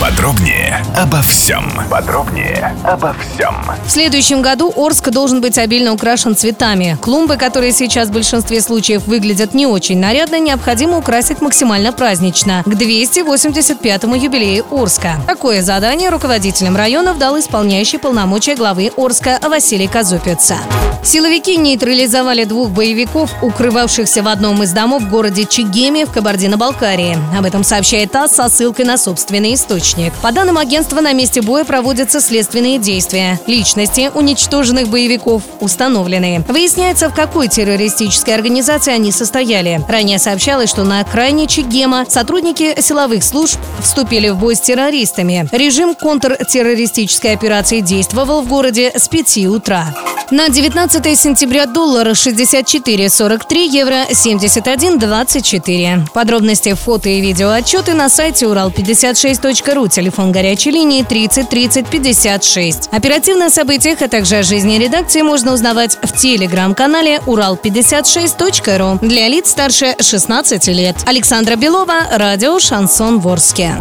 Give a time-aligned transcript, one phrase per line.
[0.00, 1.70] Подробнее обо всем.
[1.90, 3.54] Подробнее обо всем.
[3.84, 6.96] В следующем году Орск должен быть обильно украшен цветами.
[7.02, 12.62] Клумбы, которые сейчас в большинстве случаев выглядят не очень нарядно, необходимо украсить максимально празднично.
[12.64, 15.20] К 285-му юбилею Орска.
[15.26, 20.56] Такое задание руководителям районов дал исполняющий полномочия главы Орска Василий Казупица.
[21.02, 27.16] Силовики нейтрализовали двух боевиков, укрывавшихся в одном из домов в городе Чигеме в Кабардино-Балкарии.
[27.36, 30.12] Об этом сообщает ТАСС со ссылкой на собственный источник.
[30.20, 33.40] По данным агентства, на месте боя проводятся следственные действия.
[33.46, 36.44] Личности уничтоженных боевиков установлены.
[36.46, 39.80] Выясняется, в какой террористической организации они состояли.
[39.88, 45.48] Ранее сообщалось, что на окраине Чигема сотрудники силовых служб вступили в бой с террористами.
[45.50, 49.94] Режим контртеррористической операции действовал в городе с 5 утра.
[50.30, 56.08] На 19 сентября доллар 64,43, евро 71,24.
[56.12, 62.90] Подробности, фото и видео отчеты на сайте урал56.ру, телефон горячей линии 30 30 56.
[62.92, 69.50] Оперативно о событиях, а также о жизни редакции можно узнавать в телеграм-канале урал56.ру для лиц
[69.50, 70.94] старше 16 лет.
[71.06, 73.76] Александра Белова, радио «Шансон Ворске».